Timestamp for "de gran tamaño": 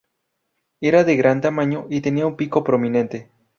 1.03-1.85